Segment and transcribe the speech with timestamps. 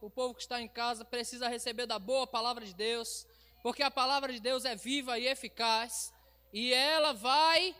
[0.00, 3.26] o povo que está em casa precisa receber da boa palavra de Deus,
[3.62, 6.12] porque a palavra de Deus é viva e eficaz,
[6.52, 7.76] e ela vai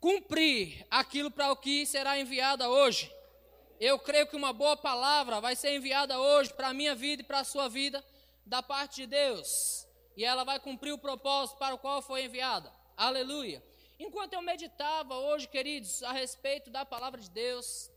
[0.00, 3.12] cumprir aquilo para o que será enviada hoje.
[3.80, 7.26] Eu creio que uma boa palavra vai ser enviada hoje para a minha vida e
[7.26, 8.04] para a sua vida,
[8.46, 9.86] da parte de Deus,
[10.16, 12.72] e ela vai cumprir o propósito para o qual foi enviada.
[12.96, 13.62] Aleluia.
[13.98, 17.90] Enquanto eu meditava hoje, queridos, a respeito da palavra de Deus,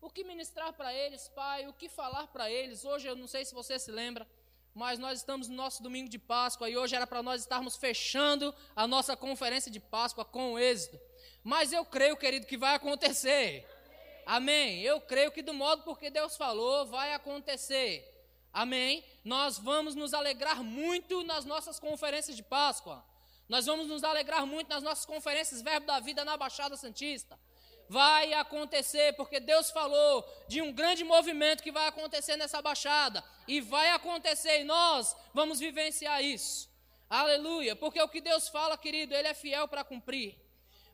[0.00, 2.84] o que ministrar para eles, Pai, o que falar para eles.
[2.84, 4.26] Hoje eu não sei se você se lembra,
[4.74, 8.54] mas nós estamos no nosso domingo de Páscoa e hoje era para nós estarmos fechando
[8.74, 10.98] a nossa conferência de Páscoa com êxito.
[11.44, 13.66] Mas eu creio, querido, que vai acontecer.
[14.24, 14.80] Amém.
[14.80, 18.06] Eu creio que do modo porque Deus falou, vai acontecer.
[18.52, 19.04] Amém.
[19.24, 23.04] Nós vamos nos alegrar muito nas nossas conferências de Páscoa.
[23.48, 27.38] Nós vamos nos alegrar muito nas nossas conferências Verbo da Vida na Baixada Santista
[27.90, 33.60] vai acontecer, porque Deus falou de um grande movimento que vai acontecer nessa baixada, e
[33.60, 36.70] vai acontecer, e nós vamos vivenciar isso.
[37.08, 40.38] Aleluia, porque o que Deus fala, querido, Ele é fiel para cumprir.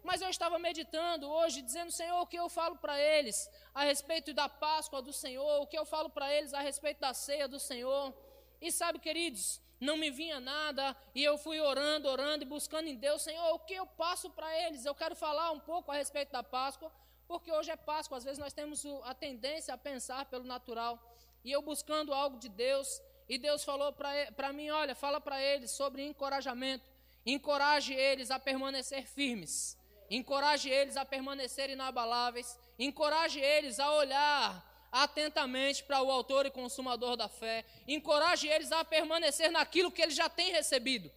[0.02, 4.32] Mas eu estava meditando hoje, dizendo, Senhor, o que eu falo para eles a respeito
[4.32, 7.60] da Páscoa do Senhor, o que eu falo para eles a respeito da ceia do
[7.60, 8.14] Senhor.
[8.58, 12.96] E sabe, queridos, não me vinha nada, e eu fui orando, orando e buscando em
[12.96, 14.84] Deus, Senhor, o que eu passo para eles?
[14.84, 16.90] Eu quero falar um pouco a respeito da Páscoa,
[17.28, 20.98] porque hoje é Páscoa, às vezes nós temos a tendência a pensar pelo natural,
[21.44, 25.72] e eu buscando algo de Deus, e Deus falou para mim: olha, fala para eles
[25.72, 26.88] sobre encorajamento,
[27.24, 29.76] encoraje eles a permanecer firmes,
[30.08, 37.16] encoraje eles a permanecer inabaláveis, encoraje eles a olhar atentamente para o autor e consumador
[37.16, 41.10] da fé, encoraje eles a permanecer naquilo que eles já têm recebido.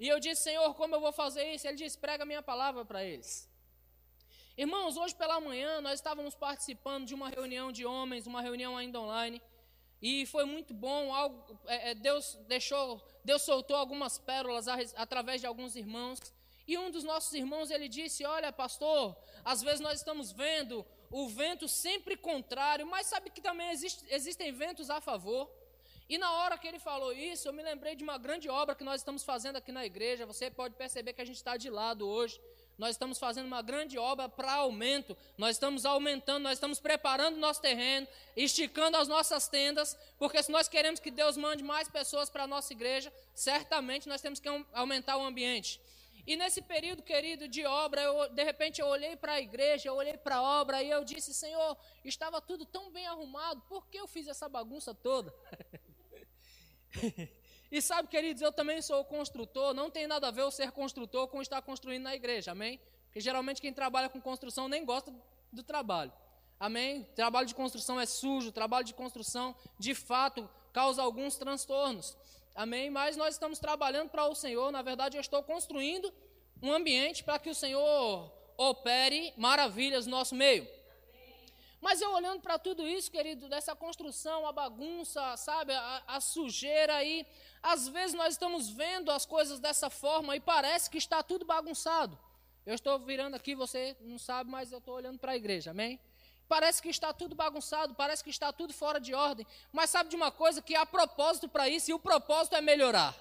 [0.00, 1.66] E eu disse, Senhor, como eu vou fazer isso?
[1.66, 3.48] Ele disse, prega a minha palavra para eles.
[4.56, 8.98] Irmãos, hoje pela manhã nós estávamos participando de uma reunião de homens, uma reunião ainda
[9.00, 9.40] online,
[10.02, 11.14] e foi muito bom.
[11.14, 16.18] Algo, é, é Deus deixou, Deus soltou algumas pérolas a, através de alguns irmãos.
[16.66, 21.28] E um dos nossos irmãos ele disse: Olha, pastor, às vezes nós estamos vendo o
[21.28, 25.50] vento sempre contrário, mas sabe que também existe, existem ventos a favor.
[26.08, 28.82] E na hora que ele falou isso, eu me lembrei de uma grande obra que
[28.82, 30.26] nós estamos fazendo aqui na igreja.
[30.26, 32.40] Você pode perceber que a gente está de lado hoje.
[32.76, 35.16] Nós estamos fazendo uma grande obra para aumento.
[35.36, 40.50] Nós estamos aumentando, nós estamos preparando o nosso terreno, esticando as nossas tendas, porque se
[40.50, 44.48] nós queremos que Deus mande mais pessoas para a nossa igreja, certamente nós temos que
[44.72, 45.80] aumentar o ambiente.
[46.30, 49.96] E nesse período, querido, de obra, eu, de repente eu olhei para a igreja, eu
[49.96, 53.98] olhei para a obra e eu disse: Senhor, estava tudo tão bem arrumado, por que
[53.98, 55.34] eu fiz essa bagunça toda?
[57.68, 61.26] e sabe, queridos, eu também sou construtor, não tem nada a ver o ser construtor
[61.26, 62.80] com estar construindo na igreja, amém?
[63.06, 65.12] Porque geralmente quem trabalha com construção nem gosta
[65.52, 66.12] do trabalho,
[66.60, 67.02] amém?
[67.16, 72.16] Trabalho de construção é sujo, trabalho de construção, de fato, causa alguns transtornos.
[72.54, 72.90] Amém?
[72.90, 74.70] Mas nós estamos trabalhando para o Senhor.
[74.70, 76.12] Na verdade, eu estou construindo
[76.62, 80.68] um ambiente para que o Senhor opere maravilhas no nosso meio.
[81.80, 86.96] Mas eu olhando para tudo isso, querido, dessa construção, a bagunça, sabe, a, a, sujeira
[86.96, 87.26] aí,
[87.62, 92.18] às vezes nós estamos vendo as coisas dessa forma e parece que está tudo bagunçado.
[92.66, 95.98] Eu estou virando aqui, você não sabe, mas eu estou olhando para a igreja, amém?
[96.50, 99.46] Parece que está tudo bagunçado, parece que está tudo fora de ordem.
[99.72, 100.60] Mas sabe de uma coisa?
[100.60, 103.14] Que há propósito para isso e o propósito é melhorar.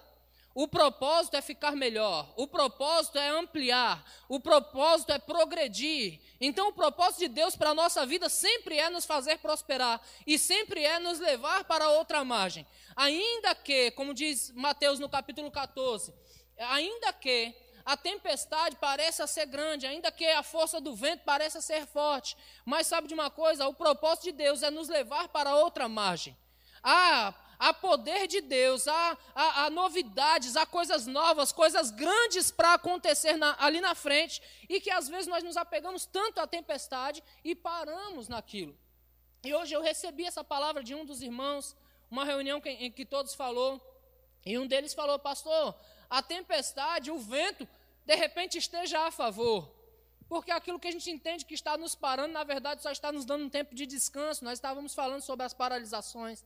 [0.56, 6.20] O propósito é ficar melhor, o propósito é ampliar, o propósito é progredir.
[6.42, 10.40] Então, o propósito de Deus para a nossa vida sempre é nos fazer prosperar e
[10.40, 12.66] sempre é nos levar para outra margem.
[12.96, 16.12] Ainda que, como diz Mateus no capítulo 14,
[16.58, 17.54] ainda que
[17.90, 22.38] a tempestade pareça ser grande, ainda que a força do vento pareça ser forte.
[22.64, 23.68] Mas sabe de uma coisa?
[23.68, 26.38] O propósito de Deus é nos levar para outra margem.
[26.84, 32.76] Há, há poder de Deus, há, há, há novidades, há coisas novas, coisas grandes para
[32.76, 34.40] acontecer na, ali na frente,
[34.70, 38.78] e que às vezes nós nos apegamos tanto à tempestade e paramos naquilo.
[39.44, 41.76] E hoje eu recebi essa palavra de um dos irmãos,
[42.12, 43.82] uma reunião que, em que todos falou,
[44.46, 45.76] e um deles falou, pastor,
[46.10, 47.68] a tempestade, o vento,
[48.06, 49.76] de repente esteja a favor.
[50.28, 53.26] Porque aquilo que a gente entende que está nos parando, na verdade, só está nos
[53.26, 54.44] dando um tempo de descanso.
[54.44, 56.46] Nós estávamos falando sobre as paralisações,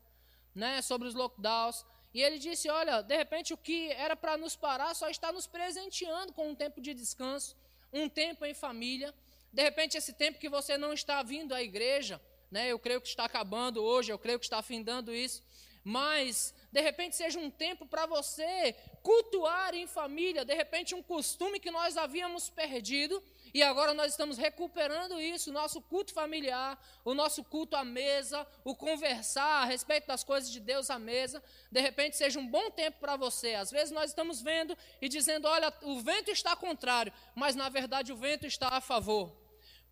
[0.54, 1.84] né, sobre os lockdowns.
[2.14, 5.46] E ele disse: Olha, de repente o que era para nos parar só está nos
[5.46, 7.54] presenteando com um tempo de descanso,
[7.92, 9.14] um tempo em família.
[9.52, 13.08] De repente, esse tempo que você não está vindo à igreja, né, eu creio que
[13.08, 15.42] está acabando hoje, eu creio que está findando isso.
[15.84, 21.60] Mas de repente seja um tempo para você cultuar em família, de repente um costume
[21.60, 23.22] que nós havíamos perdido
[23.52, 28.44] e agora nós estamos recuperando isso, o nosso culto familiar, o nosso culto à mesa,
[28.64, 31.40] o conversar a respeito das coisas de Deus à mesa.
[31.70, 33.54] De repente seja um bom tempo para você.
[33.54, 38.12] Às vezes nós estamos vendo e dizendo: olha, o vento está contrário, mas na verdade
[38.12, 39.43] o vento está a favor.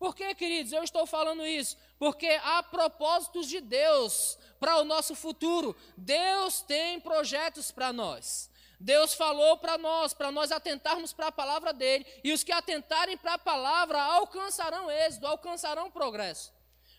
[0.03, 1.77] Por que, queridos, eu estou falando isso?
[1.97, 5.73] Porque há propósitos de Deus para o nosso futuro.
[5.95, 8.51] Deus tem projetos para nós.
[8.77, 13.15] Deus falou para nós, para nós atentarmos para a palavra dele, e os que atentarem
[13.15, 16.51] para a palavra alcançarão êxito, alcançarão progresso.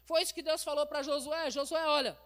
[0.06, 2.18] Foi isso que Deus falou para Josué: Josué, olha,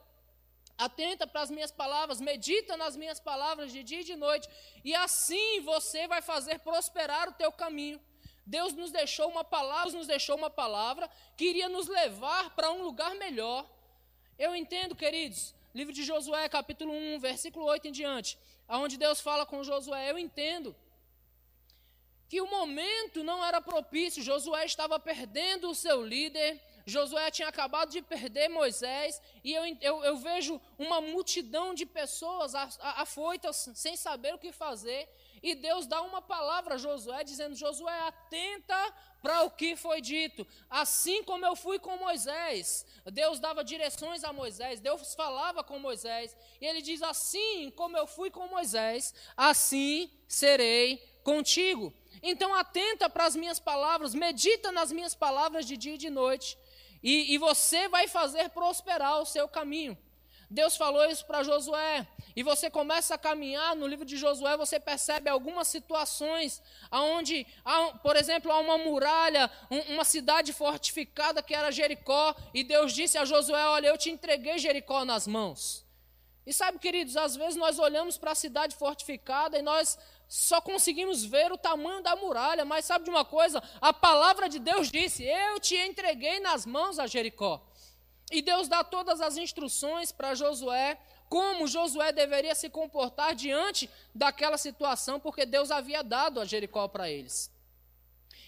[0.78, 4.48] atenta para as minhas palavras, medita nas minhas palavras de dia e de noite,
[4.84, 8.00] e assim você vai fazer prosperar o teu caminho.
[8.56, 12.82] Deus nos deixou uma palavra, nos deixou uma palavra que iria nos levar para um
[12.82, 13.64] lugar melhor.
[14.38, 19.46] Eu entendo, queridos, livro de Josué, capítulo 1, versículo 8 em diante aonde Deus fala
[19.46, 20.76] com Josué, eu entendo
[22.28, 27.90] que o momento não era propício, Josué estava perdendo o seu líder, Josué tinha acabado
[27.90, 34.34] de perder Moisés, e eu, eu, eu vejo uma multidão de pessoas afoitas, sem saber
[34.34, 35.08] o que fazer,
[35.42, 40.46] e Deus dá uma palavra a Josué, dizendo: Josué, atenta para o que foi dito.
[40.68, 46.36] Assim como eu fui com Moisés, Deus dava direções a Moisés, Deus falava com Moisés,
[46.60, 51.92] e ele diz: Assim como eu fui com Moisés, assim serei contigo.
[52.22, 56.58] Então, atenta para as minhas palavras, medita nas minhas palavras de dia e de noite,
[57.02, 59.96] e, e você vai fazer prosperar o seu caminho.
[60.50, 62.06] Deus falou isso para Josué.
[62.34, 67.46] E você começa a caminhar no livro de Josué, você percebe algumas situações onde,
[68.02, 69.50] por exemplo, há uma muralha,
[69.88, 74.58] uma cidade fortificada que era Jericó, e Deus disse a Josué: Olha, eu te entreguei
[74.58, 75.84] Jericó nas mãos.
[76.46, 81.22] E sabe, queridos, às vezes nós olhamos para a cidade fortificada e nós só conseguimos
[81.22, 83.62] ver o tamanho da muralha, mas sabe de uma coisa?
[83.82, 87.67] A palavra de Deus disse: Eu te entreguei nas mãos a Jericó.
[88.30, 90.98] E Deus dá todas as instruções para Josué,
[91.28, 97.10] como Josué deveria se comportar diante daquela situação, porque Deus havia dado a Jericó para
[97.10, 97.50] eles.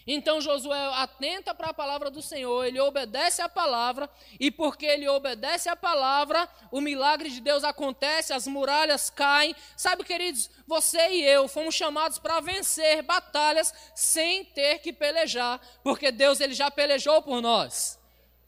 [0.05, 5.07] Então Josué atenta para a palavra do Senhor, ele obedece a palavra, e porque ele
[5.07, 9.55] obedece a palavra, o milagre de Deus acontece, as muralhas caem.
[9.77, 16.11] Sabe, queridos, você e eu fomos chamados para vencer batalhas sem ter que pelejar, porque
[16.11, 18.00] Deus ele já pelejou por nós.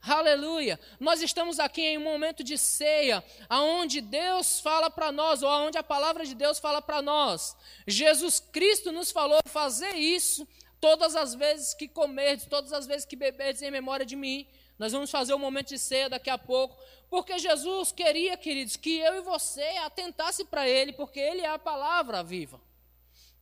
[0.05, 0.77] Aleluia!
[0.99, 5.77] Nós estamos aqui em um momento de ceia, aonde Deus fala para nós, ou aonde
[5.77, 7.55] a palavra de Deus fala para nós.
[7.87, 10.45] Jesus Cristo nos falou fazer isso
[10.81, 14.45] todas as vezes que comerdes, todas as vezes que beberdes em memória de mim.
[14.77, 16.77] Nós vamos fazer um momento de ceia daqui a pouco,
[17.09, 21.57] porque Jesus queria, queridos, que eu e você atentasse para Ele, porque Ele é a
[21.57, 22.59] palavra viva.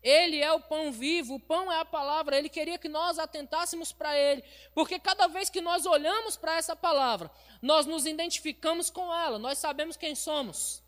[0.04, 2.38] Ele é o pão vivo, o pão é a palavra.
[2.38, 4.44] Ele queria que nós atentássemos para Ele,
[4.74, 7.30] porque cada vez que nós olhamos para essa palavra,
[7.62, 10.82] nós nos identificamos com ela, nós sabemos quem somos,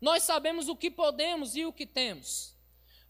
[0.00, 2.54] nós sabemos o que podemos e o que temos.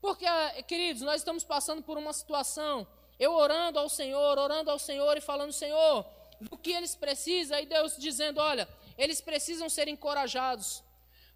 [0.00, 0.26] Porque,
[0.68, 2.86] queridos, nós estamos passando por uma situação,
[3.18, 6.04] eu orando ao Senhor, orando ao Senhor e falando, Senhor,
[6.40, 8.68] do que eles precisam, e Deus dizendo: olha,
[8.98, 10.82] eles precisam ser encorajados,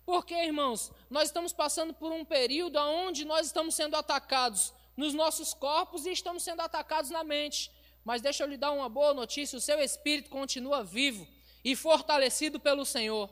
[0.08, 5.52] porque, irmãos, nós estamos passando por um período onde nós estamos sendo atacados nos nossos
[5.52, 7.70] corpos e estamos sendo atacados na mente.
[8.02, 11.28] Mas deixa eu lhe dar uma boa notícia: o seu espírito continua vivo
[11.62, 13.28] e fortalecido pelo Senhor.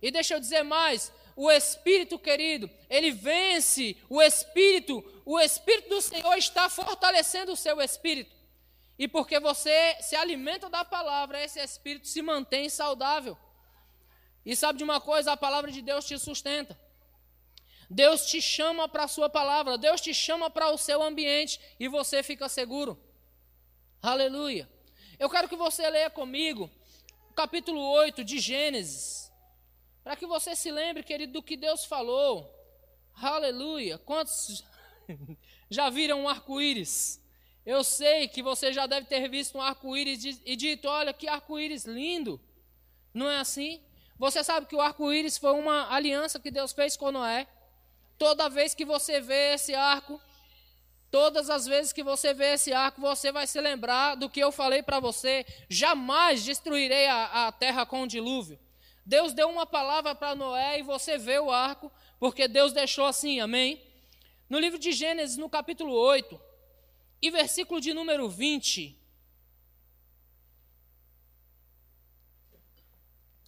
[0.00, 6.00] E deixa eu dizer mais: o espírito, querido, ele vence, o espírito, o espírito do
[6.00, 8.32] Senhor está fortalecendo o seu espírito.
[8.96, 13.36] E porque você se alimenta da palavra, esse espírito se mantém saudável.
[14.46, 15.32] E sabe de uma coisa?
[15.32, 16.78] A palavra de Deus te sustenta.
[17.90, 21.88] Deus te chama para a sua palavra, Deus te chama para o seu ambiente e
[21.88, 22.96] você fica seguro.
[24.00, 24.68] Aleluia.
[25.18, 26.70] Eu quero que você leia comigo
[27.28, 29.32] o capítulo 8 de Gênesis,
[30.04, 32.52] para que você se lembre, querido, do que Deus falou.
[33.14, 33.98] Aleluia.
[33.98, 34.64] Quantos
[35.68, 37.20] já viram um arco-íris?
[37.64, 41.84] Eu sei que você já deve ter visto um arco-íris e dito: olha que arco-íris
[41.84, 42.40] lindo.
[43.12, 43.82] Não é assim?
[44.18, 47.46] Você sabe que o arco-íris foi uma aliança que Deus fez com Noé.
[48.18, 50.20] Toda vez que você vê esse arco,
[51.10, 54.50] todas as vezes que você vê esse arco, você vai se lembrar do que eu
[54.50, 58.58] falei para você: jamais destruirei a, a terra com o dilúvio.
[59.04, 63.38] Deus deu uma palavra para Noé e você vê o arco, porque Deus deixou assim,
[63.38, 63.80] amém?
[64.48, 66.40] No livro de Gênesis, no capítulo 8,
[67.20, 69.05] e versículo de número 20.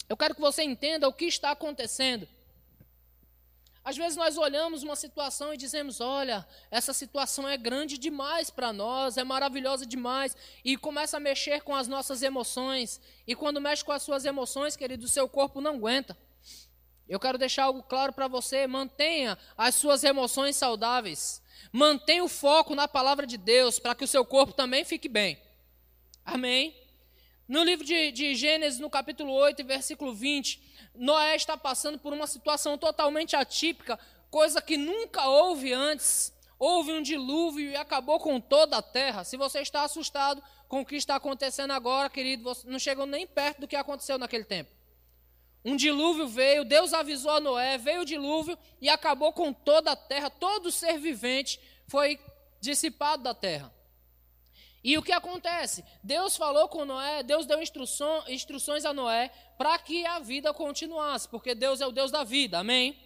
[0.09, 2.27] Eu quero que você entenda o que está acontecendo.
[3.85, 8.73] Às vezes nós olhamos uma situação e dizemos: olha, essa situação é grande demais para
[8.73, 13.01] nós, é maravilhosa demais, e começa a mexer com as nossas emoções.
[13.27, 16.17] E quando mexe com as suas emoções, querido, o seu corpo não aguenta.
[17.09, 22.75] Eu quero deixar algo claro para você: mantenha as suas emoções saudáveis, mantenha o foco
[22.75, 25.41] na palavra de Deus, para que o seu corpo também fique bem.
[26.25, 26.77] Amém?
[27.49, 30.61] No livro de, de Gênesis, no capítulo 8, versículo 20,
[30.95, 33.99] Noé está passando por uma situação totalmente atípica,
[34.31, 36.31] coisa que nunca houve antes.
[36.59, 39.25] Houve um dilúvio e acabou com toda a terra.
[39.25, 43.27] Se você está assustado com o que está acontecendo agora, querido, você não chegou nem
[43.27, 44.71] perto do que aconteceu naquele tempo.
[45.65, 49.97] Um dilúvio veio, Deus avisou a Noé, veio o dilúvio e acabou com toda a
[49.97, 52.19] terra, todo ser vivente foi
[52.61, 53.73] dissipado da terra.
[54.83, 55.85] E o que acontece?
[56.03, 61.55] Deus falou com Noé, Deus deu instruções a Noé para que a vida continuasse, porque
[61.55, 62.97] Deus é o Deus da vida, amém?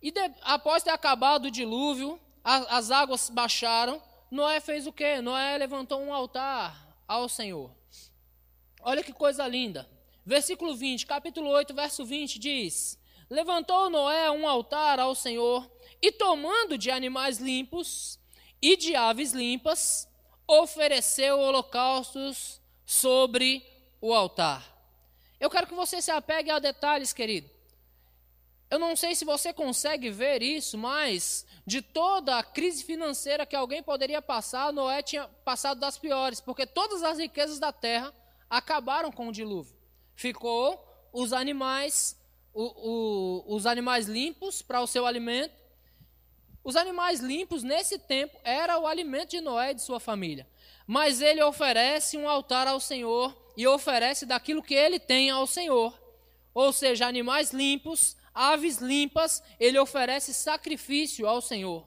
[0.00, 5.20] E de, após ter acabado o dilúvio, a, as águas baixaram, Noé fez o quê?
[5.20, 7.74] Noé levantou um altar ao Senhor.
[8.82, 9.88] Olha que coisa linda.
[10.26, 16.78] Versículo 20, capítulo 8, verso 20 diz: Levantou Noé um altar ao Senhor, e tomando
[16.78, 18.18] de animais limpos,
[18.64, 20.08] e de aves limpas,
[20.48, 23.62] ofereceu holocaustos sobre
[24.00, 24.64] o altar.
[25.38, 27.50] Eu quero que você se apegue a detalhes, querido.
[28.70, 33.54] Eu não sei se você consegue ver isso, mas de toda a crise financeira que
[33.54, 38.14] alguém poderia passar, Noé tinha passado das piores, porque todas as riquezas da terra
[38.48, 39.76] acabaram com o dilúvio.
[40.14, 42.18] Ficou os animais,
[42.54, 42.62] o,
[43.44, 45.63] o, os animais limpos para o seu alimento
[46.64, 50.48] os animais limpos, nesse tempo, era o alimento de Noé e de sua família.
[50.86, 55.96] Mas ele oferece um altar ao Senhor e oferece daquilo que ele tem ao Senhor.
[56.54, 61.86] Ou seja, animais limpos, aves limpas, ele oferece sacrifício ao Senhor.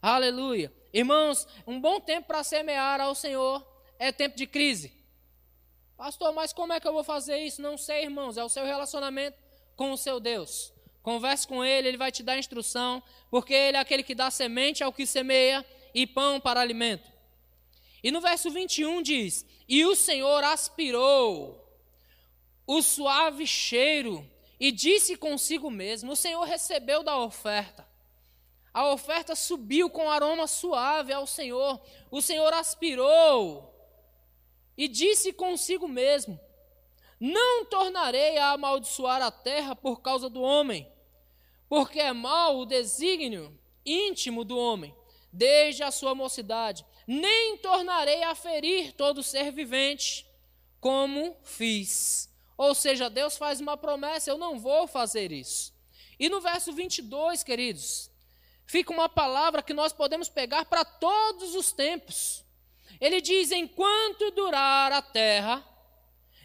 [0.00, 0.72] Aleluia.
[0.90, 3.64] Irmãos, um bom tempo para semear ao Senhor
[3.98, 4.92] é tempo de crise.
[5.96, 7.60] Pastor, mas como é que eu vou fazer isso?
[7.60, 9.38] Não sei, irmãos, é o seu relacionamento
[9.76, 10.71] com o seu Deus.
[11.02, 14.84] Converse com ele, ele vai te dar instrução, porque ele é aquele que dá semente
[14.84, 17.10] ao que semeia e pão para alimento.
[18.02, 21.58] E no verso 21 diz: E o Senhor aspirou
[22.66, 24.28] o suave cheiro
[24.58, 27.86] e disse consigo mesmo: O Senhor recebeu da oferta.
[28.74, 31.80] A oferta subiu com aroma suave ao Senhor.
[32.10, 33.72] O Senhor aspirou
[34.76, 36.40] e disse consigo mesmo:
[37.20, 40.90] Não tornarei a amaldiçoar a terra por causa do homem,
[41.72, 44.94] porque é mau o desígnio íntimo do homem,
[45.32, 46.84] desde a sua mocidade.
[47.06, 50.26] Nem tornarei a ferir todo ser vivente,
[50.78, 52.30] como fiz.
[52.58, 55.72] Ou seja, Deus faz uma promessa, eu não vou fazer isso.
[56.20, 58.10] E no verso 22, queridos,
[58.66, 62.44] fica uma palavra que nós podemos pegar para todos os tempos.
[63.00, 65.66] Ele diz: enquanto durar a terra,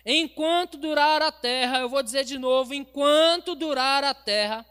[0.06, 4.66] enquanto durar a terra, eu vou dizer de novo: enquanto durar a terra,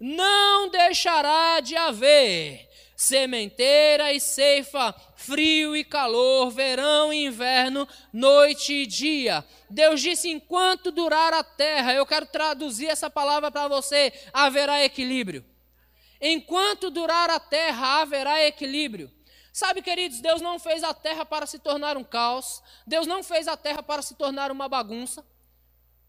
[0.00, 8.86] não deixará de haver sementeira e ceifa, frio e calor, verão e inverno, noite e
[8.86, 9.42] dia.
[9.70, 15.44] Deus disse: enquanto durar a terra, eu quero traduzir essa palavra para você: haverá equilíbrio.
[16.20, 19.10] Enquanto durar a terra, haverá equilíbrio.
[19.50, 23.48] Sabe, queridos, Deus não fez a terra para se tornar um caos, Deus não fez
[23.48, 25.24] a terra para se tornar uma bagunça.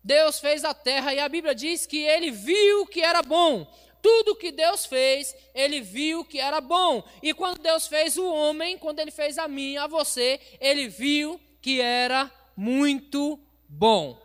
[0.04, 3.68] Deus fez a terra e a Bíblia diz que ele viu que era bom.
[4.02, 7.04] Tudo que Deus fez, ele viu que era bom.
[7.22, 11.40] E quando Deus fez o homem, quando ele fez a mim, a você, ele viu
[11.62, 13.40] que era muito
[13.70, 14.20] bom.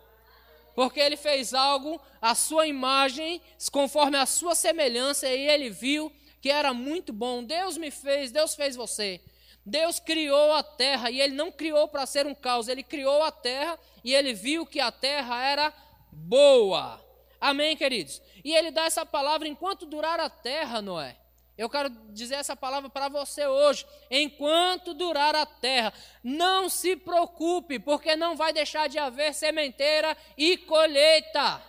[0.74, 3.40] Porque ele fez algo à sua imagem,
[3.70, 7.44] conforme a sua semelhança, e ele viu que era muito bom.
[7.44, 9.20] Deus me fez, Deus fez você.
[9.66, 13.32] Deus criou a terra e ele não criou para ser um caos, ele criou a
[13.32, 15.74] terra e ele viu que a terra era
[16.12, 17.04] boa.
[17.40, 18.22] Amém, queridos?
[18.44, 21.16] E ele dá essa palavra enquanto durar a terra, Noé.
[21.58, 23.84] Eu quero dizer essa palavra para você hoje.
[24.08, 25.92] Enquanto durar a terra,
[26.22, 31.60] não se preocupe, porque não vai deixar de haver sementeira e colheita.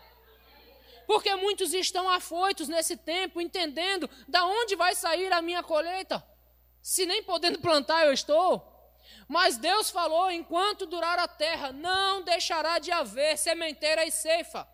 [1.08, 6.24] Porque muitos estão afoitos nesse tempo, entendendo da onde vai sair a minha colheita
[6.88, 8.66] se nem podendo plantar eu estou?
[9.28, 14.66] Mas Deus falou: enquanto durar a terra, não deixará de haver sementeira e ceifa.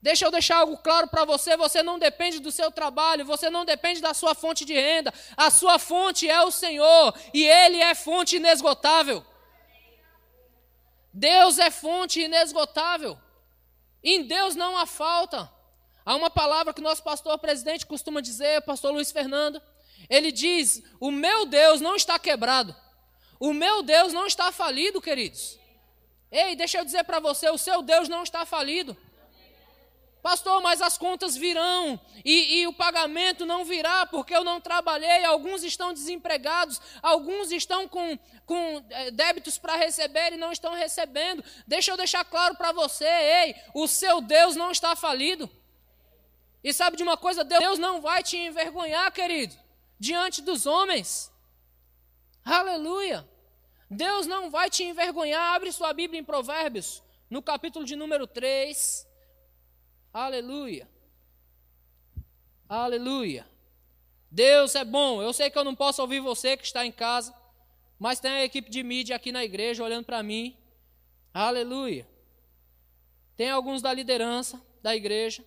[0.00, 3.66] Deixa eu deixar algo claro para você: você não depende do seu trabalho, você não
[3.66, 7.94] depende da sua fonte de renda, a sua fonte é o Senhor, e Ele é
[7.94, 9.22] fonte inesgotável.
[11.12, 13.20] Deus é fonte inesgotável.
[14.02, 15.52] Em Deus não há falta.
[16.02, 19.60] Há uma palavra que nosso pastor presidente costuma dizer, pastor Luiz Fernando.
[20.08, 22.74] Ele diz: O meu Deus não está quebrado.
[23.38, 25.58] O meu Deus não está falido, queridos.
[26.30, 28.96] Ei, deixa eu dizer para você: o seu Deus não está falido.
[30.22, 35.24] Pastor, mas as contas virão e, e, o pagamento não virá porque eu não trabalhei.
[35.24, 41.44] Alguns estão desempregados, alguns estão com, com é, débitos para receber e não estão recebendo.
[41.64, 45.48] Deixa eu deixar claro para você: ei, o seu Deus não está falido.
[46.64, 47.44] E sabe de uma coisa?
[47.44, 49.56] Deus não vai te envergonhar, querido,
[49.98, 51.32] diante dos homens.
[52.44, 53.28] Aleluia.
[53.90, 55.54] Deus não vai te envergonhar.
[55.54, 59.06] Abre sua Bíblia em Provérbios, no capítulo de número 3.
[60.12, 60.88] Aleluia.
[62.68, 63.46] Aleluia.
[64.30, 65.22] Deus é bom.
[65.22, 67.34] Eu sei que eu não posso ouvir você que está em casa,
[67.98, 70.56] mas tem a equipe de mídia aqui na igreja olhando para mim.
[71.32, 72.08] Aleluia.
[73.36, 75.44] Tem alguns da liderança da igreja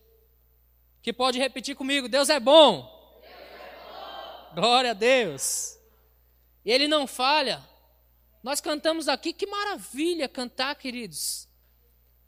[1.01, 2.98] que pode repetir comigo: Deus é bom.
[4.59, 5.79] Glória a Deus.
[6.65, 7.65] Ele não falha.
[8.43, 11.47] Nós cantamos aqui, que maravilha cantar, queridos.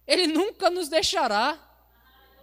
[0.07, 1.59] Ele nunca nos deixará.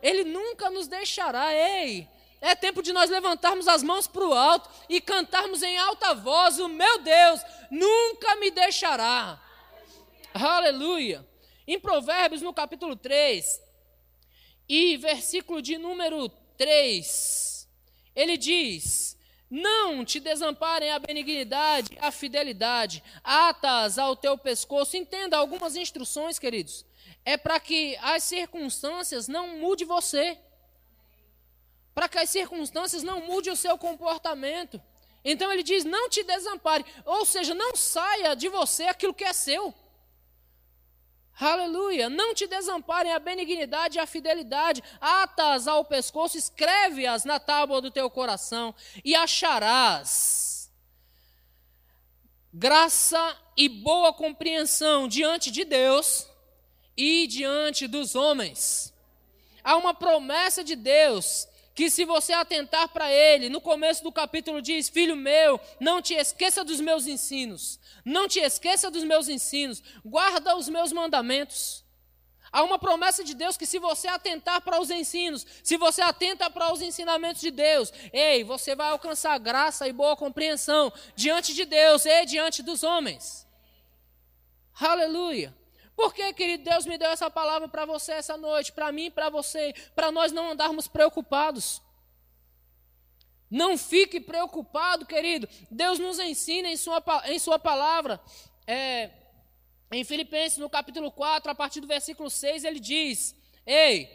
[0.02, 1.54] Ele nunca nos deixará.
[1.54, 2.06] Ei,
[2.38, 6.58] é tempo de nós levantarmos as mãos para o alto e cantarmos em alta voz:
[6.58, 7.40] O meu Deus
[7.70, 9.40] nunca me deixará.
[10.34, 11.26] Aleluia.
[11.66, 13.58] Em Provérbios, no capítulo 3,
[14.68, 16.28] e versículo de número
[16.58, 17.66] 3,
[18.14, 19.07] ele diz:
[19.50, 24.96] Não te desamparem a benignidade, a fidelidade, atas ao teu pescoço.
[24.96, 26.84] Entenda algumas instruções, queridos
[27.28, 30.38] é para que as circunstâncias não mude você.
[31.94, 34.80] Para que as circunstâncias não mude o seu comportamento.
[35.22, 36.86] Então ele diz: não te desampare.
[37.04, 39.74] Ou seja, não saia de você aquilo que é seu.
[41.38, 42.10] Aleluia.
[42.10, 44.82] Não te desamparem a benignidade e a fidelidade.
[45.00, 50.48] Atas ao pescoço, escreve-as na tábua do teu coração e acharás
[52.52, 56.26] graça e boa compreensão diante de Deus
[56.96, 58.92] e diante dos homens.
[59.62, 61.46] Há uma promessa de Deus
[61.78, 66.12] que se você atentar para ele, no começo do capítulo diz: Filho meu, não te
[66.12, 71.84] esqueça dos meus ensinos, não te esqueça dos meus ensinos, guarda os meus mandamentos.
[72.50, 76.50] Há uma promessa de Deus que se você atentar para os ensinos, se você atenta
[76.50, 81.64] para os ensinamentos de Deus, ei, você vai alcançar graça e boa compreensão diante de
[81.64, 83.46] Deus e diante dos homens.
[84.80, 85.56] Aleluia.
[85.98, 89.28] Por que, querido Deus me deu essa palavra para você essa noite, para mim para
[89.28, 91.82] você, para nós não andarmos preocupados?
[93.50, 95.48] Não fique preocupado, querido.
[95.68, 98.20] Deus nos ensina em Sua, em sua palavra.
[98.64, 99.10] É,
[99.90, 103.34] em Filipenses, no capítulo 4, a partir do versículo 6, ele diz:
[103.66, 104.08] Ei,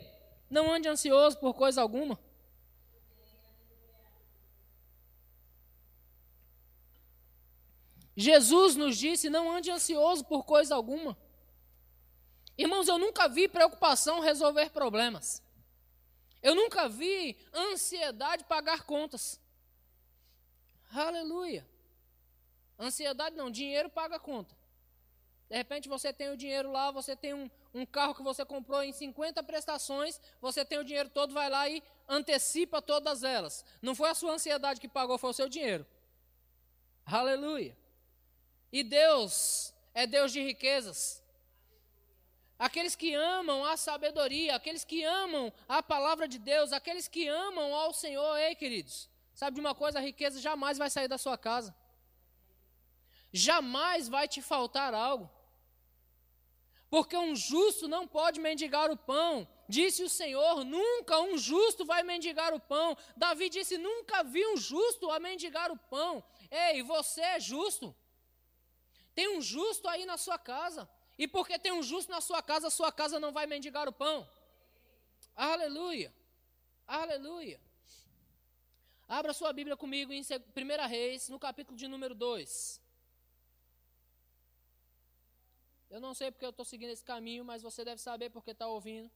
[0.49, 2.17] não ande ansioso por coisa alguma.
[8.15, 11.17] Jesus nos disse: Não ande ansioso por coisa alguma.
[12.57, 15.41] Irmãos, eu nunca vi preocupação resolver problemas.
[16.41, 19.39] Eu nunca vi ansiedade pagar contas.
[20.93, 21.67] Aleluia.
[22.77, 24.55] Ansiedade não, dinheiro paga conta.
[25.49, 28.83] De repente você tem o dinheiro lá, você tem um, um, carro que você comprou
[28.83, 33.63] em 50 prestações, você tem o dinheiro todo, vai lá e antecipa todas elas.
[33.81, 35.85] Não foi a sua ansiedade que pagou, foi o seu dinheiro.
[37.05, 37.77] Aleluia.
[38.71, 41.22] E Deus é Deus de riquezas.
[42.67, 47.75] Aqueles que amam a sabedoria, aqueles que amam a palavra de Deus, aqueles que amam
[47.75, 49.99] ao Senhor, ei, queridos, sabe de uma coisa?
[49.99, 51.75] A riqueza jamais vai sair da sua casa.
[53.33, 55.29] Jamais vai te faltar algo.
[56.89, 59.45] Porque um justo não pode mendigar o pão.
[59.67, 62.95] Disse o Senhor: nunca um justo vai mendigar o pão.
[63.17, 66.23] Davi disse: nunca vi um justo a mendigar o pão.
[66.49, 67.93] Ei, você é justo.
[69.13, 70.89] Tem um justo aí na sua casa.
[71.17, 73.93] E porque tem um justo na sua casa, a sua casa não vai mendigar o
[73.93, 74.27] pão.
[75.35, 76.13] Aleluia.
[76.87, 77.59] Aleluia.
[79.07, 82.81] Abra sua Bíblia comigo em 1 Reis, no capítulo de número 2.
[85.89, 88.67] Eu não sei porque eu estou seguindo esse caminho, mas você deve saber porque está
[88.67, 89.11] ouvindo.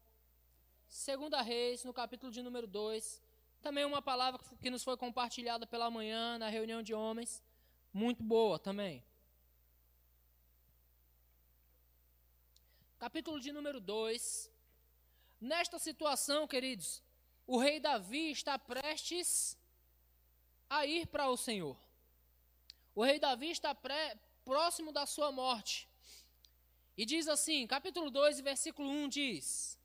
[0.88, 3.22] 2 Reis, no capítulo de número 2.
[3.62, 7.42] Também uma palavra que nos foi compartilhada pela manhã na reunião de homens.
[7.92, 9.04] Muito boa também.
[12.98, 14.52] Capítulo de número 2.
[15.40, 17.04] Nesta situação, queridos,
[17.46, 19.58] o rei Davi está prestes
[20.70, 21.78] a ir para o Senhor.
[22.96, 25.88] O rei Davi está pré, próximo da sua morte.
[26.98, 29.80] E diz assim, capítulo 2, versículo 1 diz: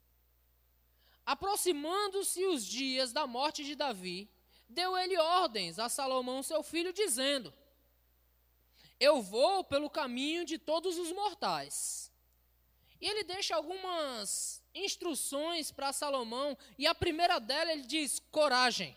[1.27, 4.31] Aproximando-se os dias da morte de Davi,
[4.67, 7.53] deu ele ordens a Salomão, seu filho, dizendo:
[8.99, 12.12] Eu vou pelo caminho de todos os mortais.
[13.03, 18.97] E ele deixa algumas instruções para Salomão, e a primeira dela ele diz: coragem.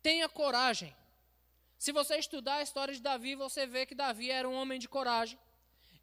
[0.00, 0.94] Tenha coragem.
[1.76, 4.88] Se você estudar a história de Davi, você vê que Davi era um homem de
[4.88, 5.36] coragem.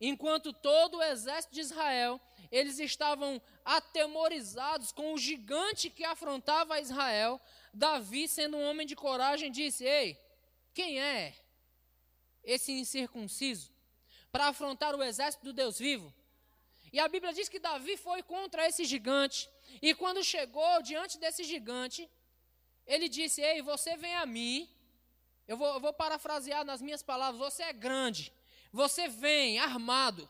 [0.01, 2.19] Enquanto todo o exército de Israel,
[2.51, 7.39] eles estavam atemorizados com o gigante que afrontava Israel,
[7.73, 10.19] Davi, sendo um homem de coragem, disse: Ei,
[10.73, 11.33] quem é
[12.43, 13.72] esse incircunciso
[14.33, 16.11] para afrontar o exército do Deus vivo?
[16.91, 19.49] E a Bíblia diz que Davi foi contra esse gigante,
[19.81, 22.09] e quando chegou diante desse gigante,
[22.85, 24.67] ele disse: Ei, você vem a mim.
[25.47, 28.33] Eu vou, eu vou parafrasear nas minhas palavras: Você é grande,
[28.71, 30.27] você vem armado,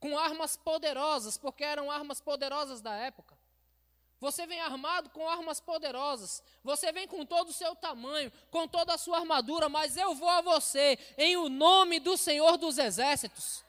[0.00, 3.37] com armas poderosas, porque eram armas poderosas da época.
[4.20, 6.42] Você vem armado com armas poderosas.
[6.64, 10.28] Você vem com todo o seu tamanho, com toda a sua armadura, mas eu vou
[10.28, 13.64] a você em o nome do Senhor dos Exércitos.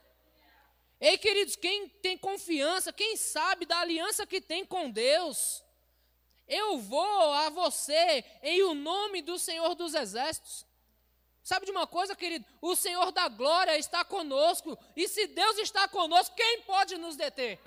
[0.99, 5.63] Ei, queridos, quem tem confiança, quem sabe da aliança que tem com Deus,
[6.47, 10.65] eu vou a você em o nome do Senhor dos Exércitos.
[11.43, 12.45] Sabe de uma coisa, querido?
[12.61, 14.77] O Senhor da glória está conosco.
[14.95, 17.59] E se Deus está conosco, quem pode nos deter?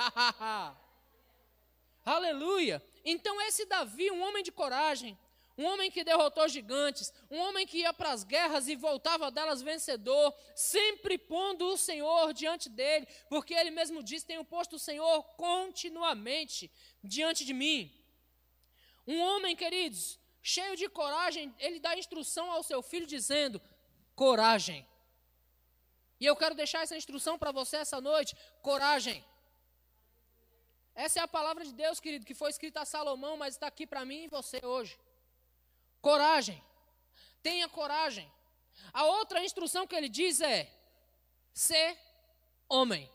[2.05, 2.83] Aleluia!
[3.05, 5.19] Então, esse Davi, um homem de coragem,
[5.57, 9.63] um homem que derrotou gigantes, um homem que ia para as guerras e voltava delas
[9.63, 15.23] vencedor, sempre pondo o Senhor diante dele, porque ele mesmo diz: Tenho posto o Senhor
[15.37, 16.71] continuamente
[17.05, 17.93] diante de mim.
[19.07, 23.61] Um homem, queridos, cheio de coragem, ele dá instrução ao seu filho dizendo:
[24.15, 24.87] coragem.
[26.19, 29.25] E eu quero deixar essa instrução para você essa noite: coragem.
[30.95, 33.87] Essa é a palavra de Deus, querido, que foi escrita a Salomão, mas está aqui
[33.87, 34.99] para mim e você hoje.
[36.01, 36.63] Coragem.
[37.43, 38.31] Tenha coragem.
[38.93, 40.71] A outra instrução que ele diz é:
[41.53, 41.99] ser
[42.69, 43.11] homem.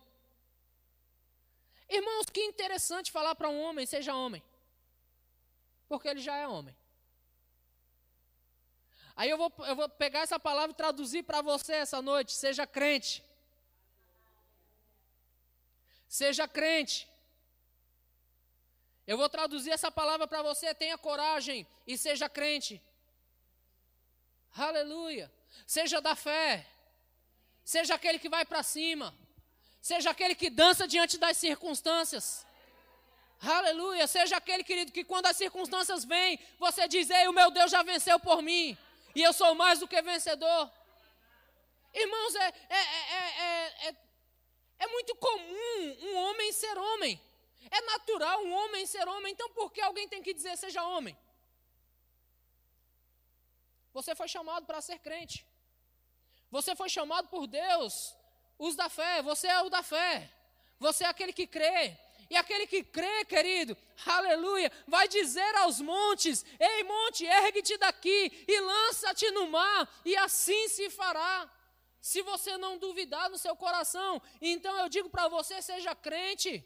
[1.90, 4.44] Irmãos, que interessante falar para um homem, seja homem.
[5.88, 6.76] Porque ele já é homem.
[9.16, 12.34] Aí eu vou, eu vou pegar essa palavra e traduzir para você essa noite.
[12.34, 13.24] Seja crente.
[16.08, 17.08] Seja crente.
[19.08, 20.76] Eu vou traduzir essa palavra para você.
[20.76, 22.82] Tenha coragem e seja crente.
[24.56, 25.32] Aleluia.
[25.65, 26.67] Seja da fé.
[27.63, 29.15] Seja aquele que vai para cima.
[29.82, 32.46] Seja aquele que dança diante das circunstâncias.
[33.41, 34.06] Aleluia.
[34.08, 37.84] Seja aquele querido que quando as circunstâncias vêm, você diz: Ei, o meu Deus já
[37.84, 38.78] venceu por mim
[39.15, 40.72] e eu sou mais do que vencedor.
[41.93, 43.96] Irmãos, é, é, é,
[44.80, 47.20] é, muito comum um homem ser homem.
[47.69, 49.34] É natural um homem ser homem.
[49.34, 51.17] Então por que alguém tem que dizer seja homem?
[53.93, 55.45] Você foi chamado para ser crente.
[56.49, 58.15] Você foi chamado por Deus,
[58.58, 59.21] os da fé.
[59.21, 60.32] Você é o da fé.
[60.80, 61.97] Você é aquele que crê.
[62.30, 68.60] E aquele que crê, querido, aleluia, vai dizer aos montes: Ei, monte, ergue-te daqui e
[68.60, 71.49] lança-te no mar, e assim se fará.
[72.01, 76.65] Se você não duvidar no seu coração, então eu digo para você: seja crente.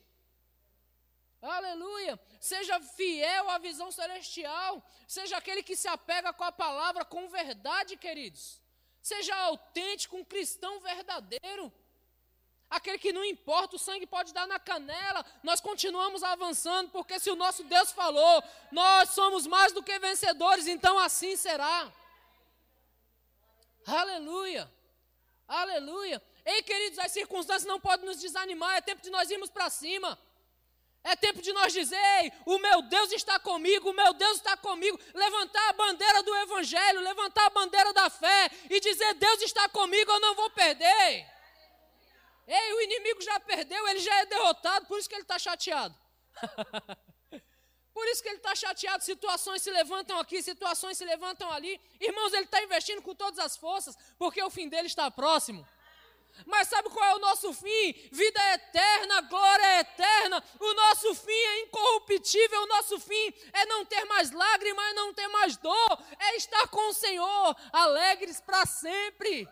[1.42, 2.20] Aleluia!
[2.40, 4.84] Seja fiel à visão celestial.
[5.08, 8.62] Seja aquele que se apega com a palavra com verdade, queridos.
[9.02, 11.74] Seja autêntico, um cristão verdadeiro.
[12.70, 17.30] Aquele que não importa, o sangue pode dar na canela, nós continuamos avançando, porque se
[17.30, 21.92] o nosso Deus falou, nós somos mais do que vencedores, então assim será.
[23.86, 24.72] Aleluia,
[25.46, 26.24] aleluia.
[26.46, 30.18] Ei, queridos, as circunstâncias não podem nos desanimar, é tempo de nós irmos para cima.
[31.04, 35.00] É tempo de nós dizer, o meu Deus está comigo, o meu Deus está comigo.
[35.14, 40.12] Levantar a bandeira do Evangelho, levantar a bandeira da fé e dizer, Deus está comigo,
[40.12, 41.28] eu não vou perder.
[42.48, 45.96] Ei, o inimigo já perdeu, ele já é derrotado, por isso que ele está chateado.
[47.94, 49.04] por isso que ele está chateado.
[49.04, 51.82] Situações se levantam aqui, situações se levantam ali.
[52.00, 55.68] Irmãos, ele está investindo com todas as forças, porque o fim dele está próximo.
[56.46, 57.94] Mas sabe qual é o nosso fim?
[58.12, 60.44] Vida eterna, glória eterna.
[60.60, 62.62] O nosso fim é incorruptível.
[62.62, 66.04] O nosso fim é não ter mais lágrimas, não ter mais dor.
[66.20, 69.48] É estar com o Senhor, alegres para sempre.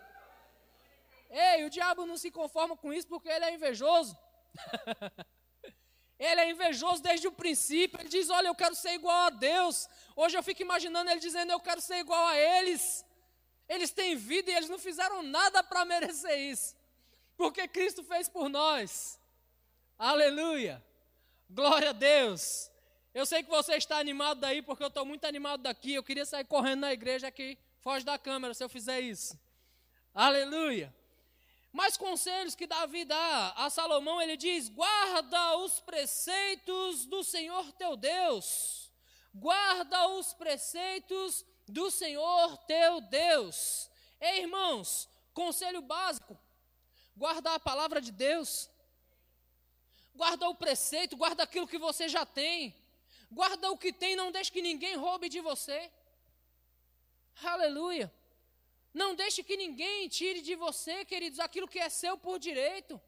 [1.30, 4.18] Ei, o diabo não se conforma com isso porque ele é invejoso.
[6.18, 8.00] ele é invejoso desde o princípio.
[8.00, 9.88] Ele diz: Olha, eu quero ser igual a Deus.
[10.16, 13.06] Hoje eu fico imaginando ele dizendo: Eu quero ser igual a eles.
[13.70, 16.76] Eles têm vida e eles não fizeram nada para merecer isso.
[17.38, 19.20] Porque Cristo fez por nós.
[19.98, 20.84] Aleluia.
[21.48, 22.72] Glória a Deus.
[23.14, 25.94] Eu sei que você está animado daí, porque eu estou muito animado daqui.
[25.94, 29.40] Eu queria sair correndo na igreja aqui, foge da câmera se eu fizer isso.
[30.14, 30.94] Aleluia.
[31.72, 37.96] Mas conselhos que Davi dá a Salomão, ele diz: guarda os preceitos do Senhor teu
[37.96, 38.92] Deus,
[39.34, 43.90] guarda os preceitos do Senhor teu Deus.
[44.20, 46.38] Ei, irmãos, conselho básico:
[47.16, 48.70] guardar a palavra de Deus,
[50.16, 52.76] guarda o preceito, guarda aquilo que você já tem,
[53.32, 55.92] guarda o que tem, não deixe que ninguém roube de você.
[57.44, 58.12] Aleluia.
[58.94, 63.00] Não deixe que ninguém tire de você, queridos, aquilo que é seu por direito.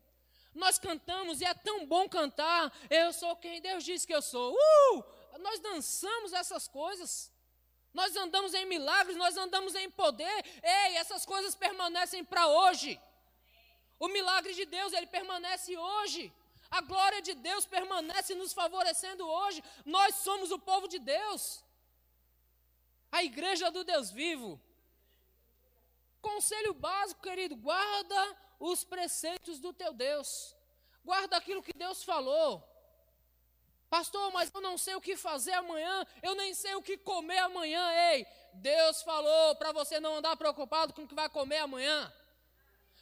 [0.54, 2.72] Nós cantamos e é tão bom cantar.
[2.90, 4.54] Eu sou quem Deus diz que eu sou.
[4.54, 5.04] Uh!
[5.40, 7.32] Nós dançamos essas coisas.
[7.94, 10.46] Nós andamos em milagres, nós andamos em poder.
[10.64, 13.00] Ei, essas coisas permanecem para hoje.
[14.00, 16.34] O milagre de Deus, ele permanece hoje.
[16.70, 19.62] A glória de Deus permanece nos favorecendo hoje.
[19.86, 21.64] Nós somos o povo de Deus.
[23.12, 24.60] A igreja do Deus vivo.
[26.22, 30.56] Conselho básico, querido, guarda os preceitos do teu Deus.
[31.04, 32.71] Guarda aquilo que Deus falou.
[33.92, 37.40] Pastor, mas eu não sei o que fazer amanhã, eu nem sei o que comer
[37.40, 37.86] amanhã.
[38.12, 41.98] Ei, Deus falou para você não andar preocupado com o que vai comer amanhã.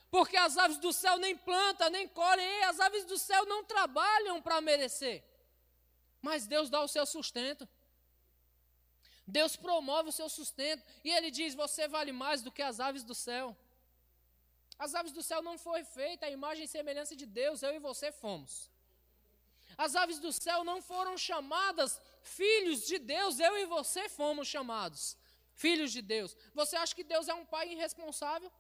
[0.10, 3.63] Porque as aves do céu nem plantam, nem colhem, ei, as aves do céu não
[3.63, 5.23] trabalham para merecer.
[6.23, 7.69] Mas Deus dá o seu sustento.
[9.28, 10.84] Deus promove o seu sustento.
[11.04, 13.56] E ele diz: Você vale mais do que as aves do céu.
[14.80, 17.78] As aves do céu não foi feita a imagem e semelhança de Deus, eu e
[17.78, 18.71] você fomos.
[19.86, 25.18] As aves do céu não foram chamadas filhos de Deus, eu e você fomos chamados
[25.63, 26.36] filhos de Deus.
[26.54, 28.52] Você acha que Deus é um pai irresponsável?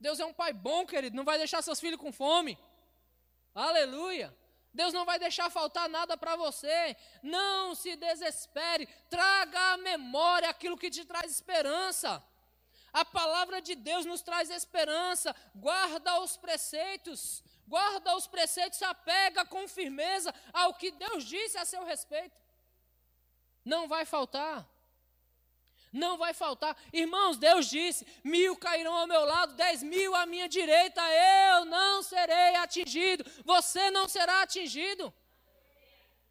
[0.00, 2.58] Deus é um pai bom, querido, não vai deixar seus filhos com fome.
[3.54, 4.28] Aleluia.
[4.72, 6.96] Deus não vai deixar faltar nada para você.
[7.22, 8.86] Não se desespere.
[9.08, 12.22] Traga à memória aquilo que te traz esperança.
[12.92, 15.34] A palavra de Deus nos traz esperança.
[15.54, 17.42] Guarda os preceitos.
[17.66, 22.40] Guarda os preceitos, se apega com firmeza ao que Deus disse a seu respeito.
[23.64, 24.68] Não vai faltar
[25.94, 26.76] não vai faltar.
[26.92, 31.00] Irmãos, Deus disse: mil cairão ao meu lado, dez mil à minha direita,
[31.52, 35.14] eu não serei atingido, você não será atingido.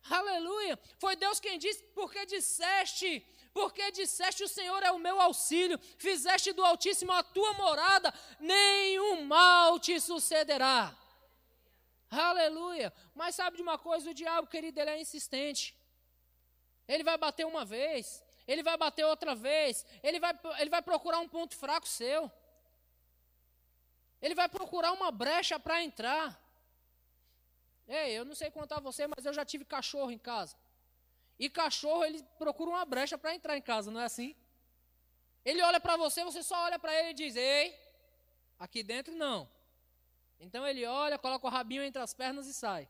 [0.09, 0.77] Aleluia.
[0.99, 6.51] Foi Deus quem disse, porque disseste, porque disseste: O Senhor é o meu auxílio, fizeste
[6.51, 10.93] do Altíssimo a tua morada, nenhum mal te sucederá.
[12.13, 12.93] Aleluia.
[13.13, 14.09] Mas sabe de uma coisa?
[14.09, 15.75] O diabo, querido, ele é insistente.
[16.87, 21.19] Ele vai bater uma vez, ele vai bater outra vez, ele vai, ele vai procurar
[21.19, 22.31] um ponto fraco seu.
[24.21, 26.39] Ele vai procurar uma brecha para entrar.
[27.87, 30.55] Ei, eu não sei contar você, mas eu já tive cachorro em casa.
[31.37, 34.35] E cachorro, ele procura uma brecha para entrar em casa, não é assim?
[35.43, 37.77] Ele olha para você, você só olha para ele e diz: Ei,
[38.57, 39.49] aqui dentro não.
[40.43, 42.87] Então ele olha, coloca o rabinho entre as pernas e sai.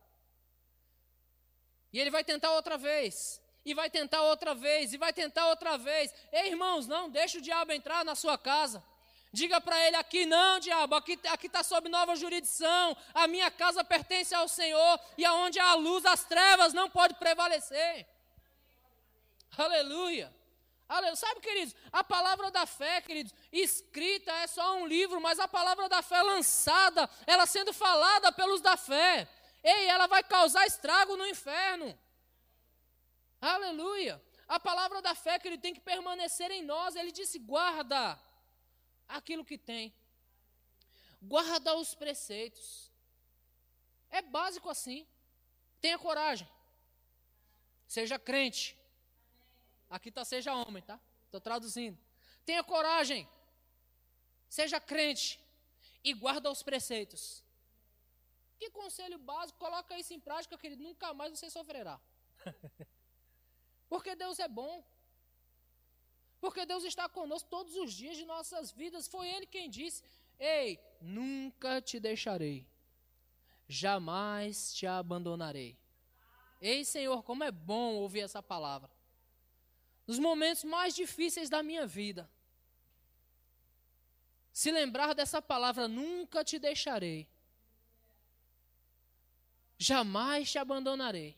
[1.91, 5.77] E ele vai tentar outra vez e vai tentar outra vez, e vai tentar outra
[5.77, 6.13] vez.
[6.31, 8.83] Ei, irmãos, não deixe o diabo entrar na sua casa.
[9.31, 12.95] Diga para ele aqui, não, diabo, aqui está sob nova jurisdição.
[13.13, 18.05] A minha casa pertence ao Senhor, e aonde há luz, as trevas não pode prevalecer.
[19.57, 20.33] Aleluia.
[21.15, 25.89] Sabe, queridos, a palavra da fé, queridos, escrita é só um livro, mas a palavra
[25.89, 29.27] da fé lançada, ela sendo falada pelos da fé,
[29.63, 31.97] ei, ela vai causar estrago no inferno.
[33.41, 34.23] Aleluia.
[34.47, 36.95] A palavra da fé que ele tem que permanecer em nós.
[36.95, 38.19] Ele disse: guarda
[39.08, 39.93] aquilo que tem.
[41.21, 42.91] Guarda os preceitos.
[44.10, 45.08] É básico assim.
[45.82, 46.47] Tenha coragem.
[47.88, 48.77] Seja crente.
[49.95, 50.99] Aqui está seja homem, tá?
[51.25, 51.99] Estou traduzindo.
[52.43, 53.29] Tenha coragem.
[54.49, 55.39] Seja crente.
[56.03, 57.43] E guarda os preceitos.
[58.58, 59.60] Que conselho básico.
[59.60, 60.82] Coloca isso em prática, querido.
[60.82, 61.99] Nunca mais você sofrerá.
[63.88, 64.84] Porque Deus é bom.
[66.41, 69.08] Porque Deus está conosco todos os dias de nossas vidas.
[69.08, 70.03] Foi Ele quem disse:
[70.39, 72.65] Ei, nunca te deixarei,
[73.67, 75.77] jamais te abandonarei.
[76.60, 78.89] Ei, Senhor, como é bom ouvir essa palavra.
[80.05, 82.29] Nos momentos mais difíceis da minha vida,
[84.51, 87.27] se lembrar dessa palavra, nunca te deixarei,
[89.77, 91.37] jamais te abandonarei.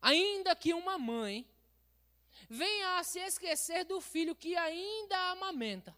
[0.00, 1.48] Ainda que uma mãe
[2.48, 5.96] venha a se esquecer do filho que ainda amamenta.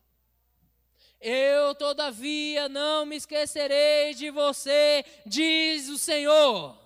[1.21, 6.79] Eu, todavia, não me esquecerei de você, diz o Senhor.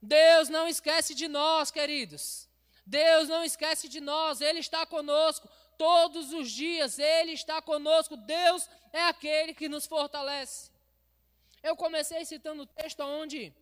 [0.00, 2.48] Deus não esquece de nós, queridos.
[2.86, 8.16] Deus não esquece de nós, Ele está conosco todos os dias, Ele está conosco.
[8.16, 10.70] Deus é aquele que nos fortalece.
[11.62, 13.54] Eu comecei citando o texto onde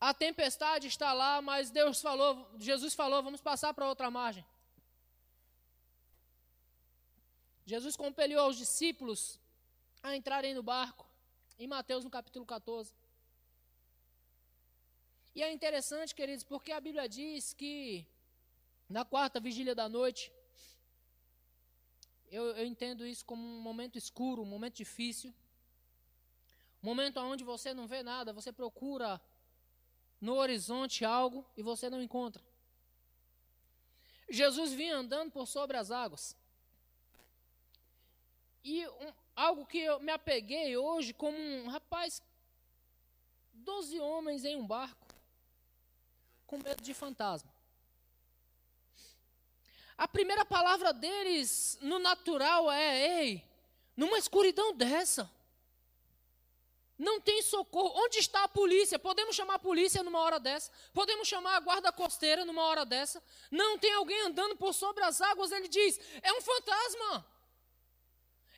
[0.00, 4.44] a tempestade está lá, mas Deus falou, Jesus falou, vamos passar para outra margem.
[7.64, 9.38] Jesus compeliu aos discípulos
[10.02, 11.06] a entrarem no barco,
[11.58, 12.92] em Mateus no capítulo 14.
[15.34, 18.06] E é interessante, queridos, porque a Bíblia diz que
[18.88, 20.30] na quarta vigília da noite,
[22.30, 25.34] eu, eu entendo isso como um momento escuro, um momento difícil,
[26.82, 29.20] um momento onde você não vê nada, você procura
[30.20, 32.42] no horizonte algo e você não encontra.
[34.28, 36.36] Jesus vinha andando por sobre as águas.
[38.62, 42.22] E um, algo que eu me apeguei hoje como um rapaz,
[43.52, 45.01] doze homens em um barco
[46.52, 47.50] com medo de fantasma.
[49.96, 53.42] A primeira palavra deles no natural é: ei,
[53.96, 55.30] numa escuridão dessa,
[56.98, 57.94] não tem socorro.
[58.04, 58.98] Onde está a polícia?
[58.98, 60.70] Podemos chamar a polícia numa hora dessa?
[60.92, 63.22] Podemos chamar a guarda costeira numa hora dessa?
[63.50, 65.52] Não tem alguém andando por sobre as águas?
[65.52, 67.26] Ele diz: é um fantasma.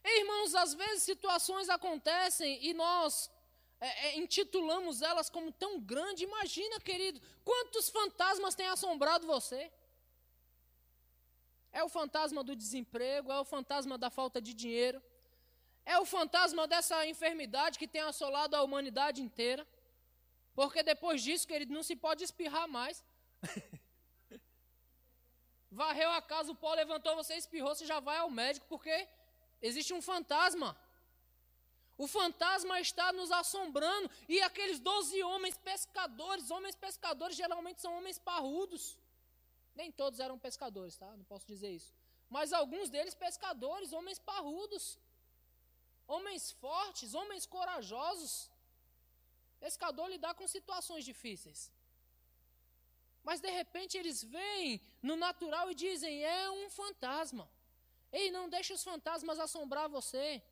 [0.04, 3.30] Irmãos, às vezes situações acontecem e nós
[3.80, 6.24] é, é, intitulamos elas como tão grande.
[6.24, 9.70] Imagina, querido, quantos fantasmas têm assombrado você?
[11.72, 15.02] É o fantasma do desemprego, é o fantasma da falta de dinheiro,
[15.84, 19.66] é o fantasma dessa enfermidade que tem assolado a humanidade inteira.
[20.54, 23.04] Porque depois disso, querido, não se pode espirrar mais.
[25.70, 29.08] Varreu a casa, o pó levantou, você espirrou, você já vai ao médico, porque
[29.60, 30.76] existe um fantasma.
[31.96, 34.10] O fantasma está nos assombrando.
[34.28, 38.98] E aqueles doze homens pescadores, homens pescadores geralmente são homens parrudos.
[39.74, 41.16] Nem todos eram pescadores, tá?
[41.16, 41.92] Não posso dizer isso.
[42.28, 44.98] Mas alguns deles pescadores, homens parrudos.
[46.06, 48.50] Homens fortes, homens corajosos.
[49.60, 51.72] Pescador lidar com situações difíceis.
[53.22, 57.48] Mas de repente eles veem no natural e dizem: é um fantasma.
[58.12, 60.42] Ei, não deixe os fantasmas assombrar você.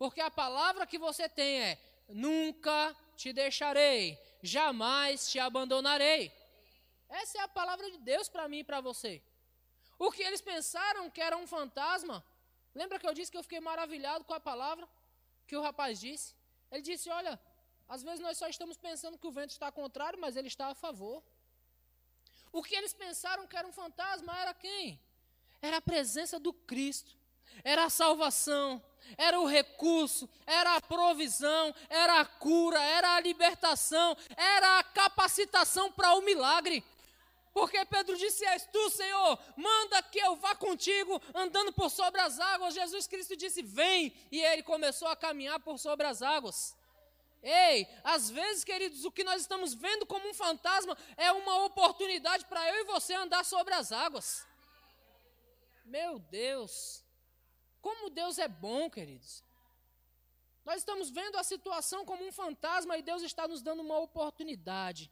[0.00, 6.32] Porque a palavra que você tem é: nunca te deixarei, jamais te abandonarei.
[7.06, 9.22] Essa é a palavra de Deus para mim e para você.
[9.98, 12.24] O que eles pensaram que era um fantasma,
[12.74, 14.88] lembra que eu disse que eu fiquei maravilhado com a palavra
[15.46, 16.34] que o rapaz disse?
[16.72, 17.38] Ele disse: Olha,
[17.86, 20.74] às vezes nós só estamos pensando que o vento está contrário, mas ele está a
[20.74, 21.22] favor.
[22.50, 24.98] O que eles pensaram que era um fantasma era quem?
[25.60, 27.19] Era a presença do Cristo,
[27.64, 28.82] era a salvação,
[29.16, 35.90] era o recurso, era a provisão, era a cura, era a libertação, era a capacitação
[35.92, 36.84] para o milagre.
[37.52, 42.38] Porque Pedro disse: És tu, Senhor, manda que eu vá contigo, andando por sobre as
[42.38, 42.74] águas.
[42.74, 46.76] Jesus Cristo disse: Vem, e ele começou a caminhar por sobre as águas.
[47.42, 52.44] Ei, às vezes, queridos, o que nós estamos vendo como um fantasma é uma oportunidade
[52.44, 54.46] para eu e você andar sobre as águas.
[55.84, 57.02] Meu Deus.
[57.80, 59.42] Como Deus é bom, queridos.
[60.64, 65.10] Nós estamos vendo a situação como um fantasma e Deus está nos dando uma oportunidade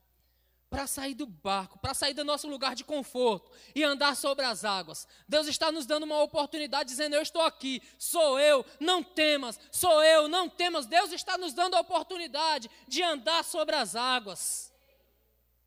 [0.71, 4.65] para sair do barco, para sair do nosso lugar de conforto e andar sobre as
[4.65, 5.09] águas.
[5.27, 10.03] Deus está nos dando uma oportunidade, dizendo: Eu estou aqui, sou eu, não temas, sou
[10.03, 10.87] eu, não temas.
[10.87, 14.73] Deus está nos dando a oportunidade de andar sobre as águas.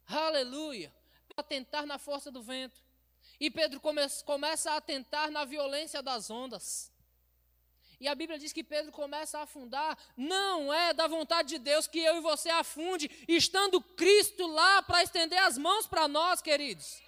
[0.08, 0.94] Aleluia.
[1.34, 2.80] Para tentar na força do vento.
[3.40, 6.91] E Pedro come começa a tentar na violência das ondas.
[8.02, 9.96] E a Bíblia diz que Pedro começa a afundar.
[10.18, 15.04] Não é da vontade de Deus que eu e você afunde, estando Cristo lá para
[15.04, 17.00] estender as mãos para nós, queridos.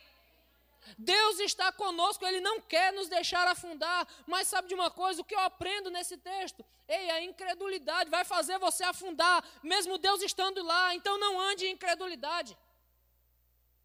[0.95, 4.07] Deus está conosco, Ele não quer nos deixar afundar.
[4.27, 5.19] Mas sabe de uma coisa?
[5.19, 6.63] O que eu aprendo nesse texto?
[6.87, 10.93] Ei, a incredulidade vai fazer você afundar, mesmo Deus estando lá.
[10.93, 12.55] Então não ande em incredulidade.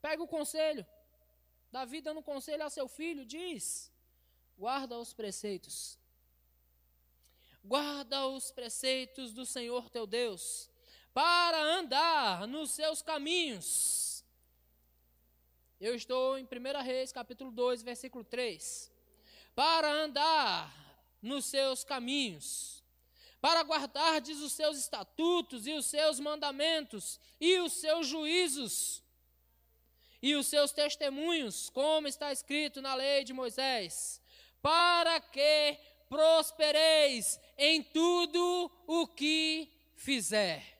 [0.02, 0.86] Pega o conselho.
[1.72, 3.90] Davi dando conselho a seu filho, diz:
[4.58, 5.97] guarda os preceitos
[7.68, 10.70] guarda os preceitos do Senhor teu Deus,
[11.12, 14.24] para andar nos seus caminhos.
[15.78, 18.90] Eu estou em 1 Reis, capítulo 2, versículo 3.
[19.54, 20.74] Para andar
[21.20, 22.82] nos seus caminhos,
[23.38, 29.02] para guardardes os seus estatutos e os seus mandamentos e os seus juízos
[30.22, 34.22] e os seus testemunhos, como está escrito na lei de Moisés,
[34.62, 35.78] para que
[36.08, 40.78] prospereis em tudo o que fizer.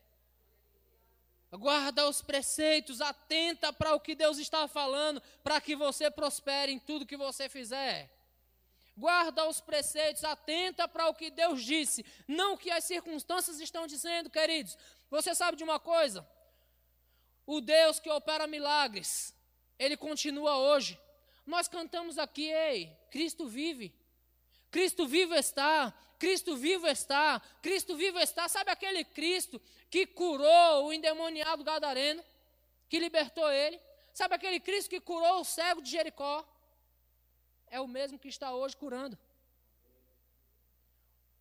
[1.51, 6.79] Guarda os preceitos, atenta para o que Deus está falando, para que você prospere em
[6.79, 8.09] tudo que você fizer.
[8.95, 13.87] Guarda os preceitos, atenta para o que Deus disse, não o que as circunstâncias estão
[13.87, 14.77] dizendo, queridos.
[15.09, 16.27] Você sabe de uma coisa?
[17.47, 19.33] O Deus que opera milagres,
[19.79, 20.99] ele continua hoje.
[21.47, 23.91] Nós cantamos aqui, ei, Cristo vive.
[24.71, 28.47] Cristo vivo está, Cristo vivo está, Cristo vivo está.
[28.47, 29.59] Sabe aquele Cristo
[29.89, 32.23] que curou o endemoniado gadareno,
[32.87, 33.79] que libertou ele?
[34.13, 36.45] Sabe aquele Cristo que curou o cego de Jericó?
[37.67, 39.17] É o mesmo que está hoje curando.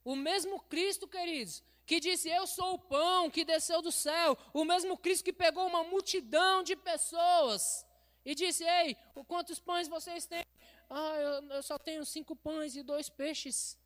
[0.04, 4.38] O mesmo Cristo, queridos, que disse: Eu sou o pão que desceu do céu.
[4.52, 7.84] O mesmo Cristo que pegou uma multidão de pessoas
[8.24, 10.44] e disse: Ei, quantos pães vocês têm?
[10.88, 13.78] Ah, eu, eu só tenho cinco pães e dois peixes.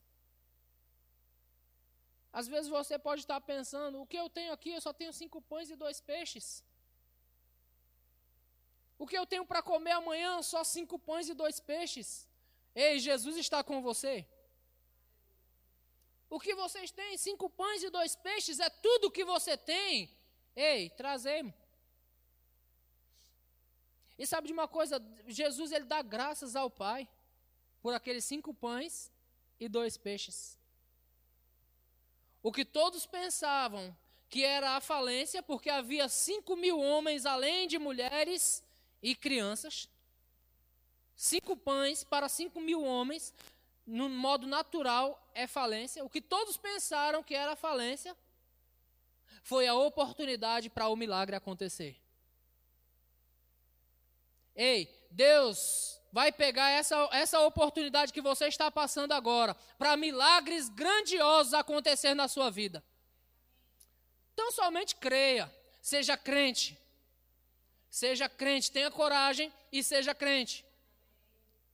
[2.32, 4.70] Às vezes você pode estar pensando: o que eu tenho aqui?
[4.70, 6.64] Eu só tenho cinco pães e dois peixes.
[8.98, 10.40] O que eu tenho para comer amanhã?
[10.42, 12.28] Só cinco pães e dois peixes.
[12.74, 14.26] Ei, Jesus está com você.
[16.30, 17.18] O que vocês têm?
[17.18, 20.09] Cinco pães e dois peixes é tudo o que você tem.
[20.57, 21.53] Ei, trazemos.
[24.19, 25.03] E sabe de uma coisa?
[25.27, 27.09] Jesus ele dá graças ao Pai
[27.81, 29.11] por aqueles cinco pães
[29.59, 30.59] e dois peixes.
[32.43, 33.97] O que todos pensavam
[34.29, 38.65] que era a falência, porque havia cinco mil homens, além de mulheres
[39.03, 39.89] e crianças.
[41.15, 43.35] Cinco pães para cinco mil homens,
[43.87, 46.05] no modo natural, é falência.
[46.05, 48.17] O que todos pensaram que era falência,
[49.43, 52.01] foi a oportunidade para o milagre acontecer.
[54.55, 61.55] Ei, Deus vai pegar essa, essa oportunidade que você está passando agora para milagres grandiosos
[61.55, 62.84] acontecer na sua vida.
[64.34, 66.78] Então somente creia, seja crente.
[67.90, 70.64] Seja crente, tenha coragem e seja crente.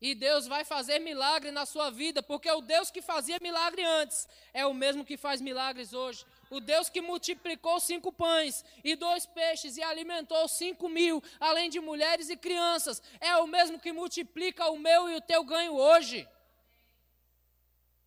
[0.00, 4.28] E Deus vai fazer milagre na sua vida, porque o Deus que fazia milagre antes
[4.52, 6.24] é o mesmo que faz milagres hoje.
[6.51, 11.80] O Deus que multiplicou cinco pães e dois peixes e alimentou cinco mil, além de
[11.80, 16.26] mulheres e crianças, é o mesmo que multiplica o meu e o teu ganho hoje.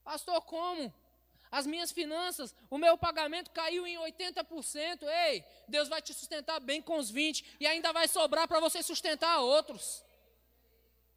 [0.03, 0.93] Pastor, como?
[1.51, 5.03] As minhas finanças, o meu pagamento caiu em 80%.
[5.27, 8.81] Ei, Deus vai te sustentar bem com os 20 e ainda vai sobrar para você
[8.81, 10.03] sustentar outros.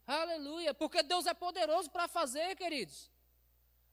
[0.05, 3.09] Aleluia, porque Deus é poderoso para fazer, queridos.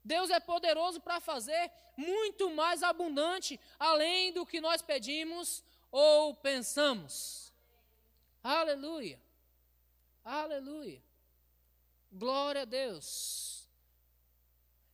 [0.05, 7.53] Deus é poderoso para fazer muito mais abundante, além do que nós pedimos ou pensamos.
[8.43, 9.21] Aleluia.
[10.25, 11.03] Aleluia.
[12.11, 13.69] Glória a Deus.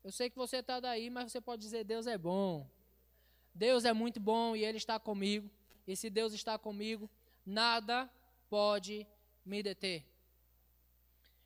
[0.05, 2.69] Eu sei que você está daí, mas você pode dizer: Deus é bom.
[3.55, 5.51] Deus é muito bom e Ele está comigo.
[5.87, 7.11] E se Deus está comigo,
[7.45, 8.11] nada
[8.49, 9.07] pode
[9.45, 10.05] me deter.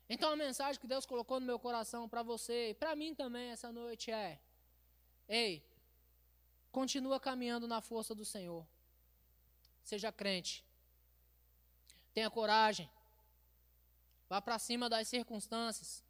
[0.09, 3.49] Então a mensagem que Deus colocou no meu coração para você e para mim também
[3.49, 4.39] essa noite é:
[5.27, 5.65] Ei,
[6.71, 8.65] continua caminhando na força do Senhor.
[9.83, 10.63] Seja crente.
[12.13, 12.89] Tenha coragem.
[14.29, 16.03] Vá para cima das circunstâncias.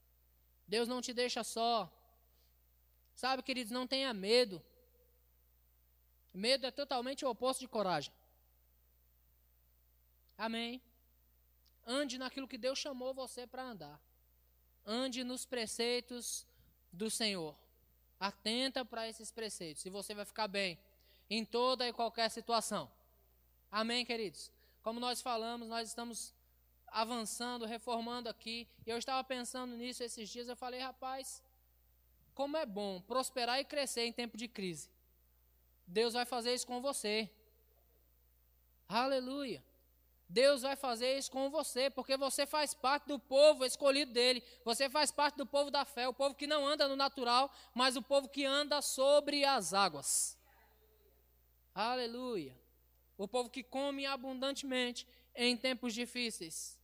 [0.68, 1.91] Deus não te deixa só.
[3.16, 4.64] Sabe, queridos, não tenha medo.
[6.34, 8.12] Medo é totalmente o oposto de coragem.
[10.38, 10.82] Amém.
[11.86, 14.00] Ande naquilo que Deus chamou você para andar.
[14.86, 16.48] Ande nos preceitos
[16.92, 17.56] do Senhor.
[18.20, 20.80] Atenta para esses preceitos e você vai ficar bem
[21.30, 22.90] em toda e qualquer situação.
[23.72, 24.52] Amém, queridos?
[24.82, 26.34] Como nós falamos, nós estamos
[26.88, 28.68] avançando, reformando aqui.
[28.86, 30.48] E eu estava pensando nisso esses dias.
[30.48, 31.42] Eu falei, rapaz,
[32.34, 34.90] como é bom prosperar e crescer em tempo de crise.
[35.86, 37.30] Deus vai fazer isso com você.
[38.88, 39.64] Aleluia.
[40.34, 44.44] Deus vai fazer isso com você, porque você faz parte do povo escolhido dele.
[44.66, 47.96] Você faz parte do povo da fé, o povo que não anda no natural, mas
[47.96, 50.36] o povo que anda sobre as águas.
[51.76, 52.60] Aleluia.
[53.16, 56.80] O povo que come abundantemente em tempos difíceis.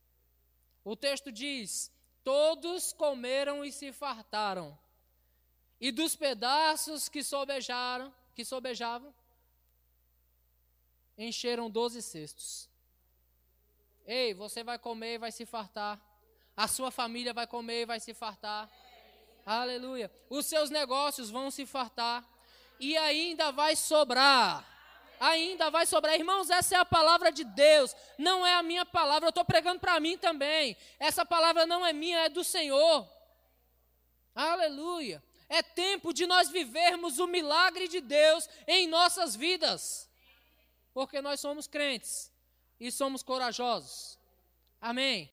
[0.84, 1.90] O texto diz:
[2.22, 4.78] Todos comeram e se fartaram,
[5.80, 9.12] e dos pedaços que sobejaram, que sobejavam,
[11.18, 12.69] encheram doze cestos.
[14.12, 15.96] Ei, você vai comer e vai se fartar.
[16.56, 18.68] A sua família vai comer e vai se fartar.
[19.46, 20.10] Aleluia.
[20.28, 22.28] Os seus negócios vão se fartar.
[22.80, 24.66] E ainda vai sobrar.
[25.20, 26.16] Ainda vai sobrar.
[26.16, 27.94] Irmãos, essa é a palavra de Deus.
[28.18, 29.26] Não é a minha palavra.
[29.26, 30.76] Eu estou pregando para mim também.
[30.98, 33.08] Essa palavra não é minha, é do Senhor.
[34.34, 35.22] Aleluia.
[35.48, 40.10] É tempo de nós vivermos o milagre de Deus em nossas vidas.
[40.92, 42.29] porque nós somos crentes
[42.80, 44.18] e somos corajosos.
[44.80, 45.28] Amém.